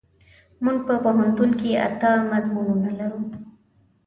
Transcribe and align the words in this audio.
مونږ 0.63 0.77
په 0.87 0.95
پوهنتون 1.03 1.49
کې 1.59 1.69
اته 1.87 2.11
مضمونونه 2.31 2.89
لرو. 2.99 3.21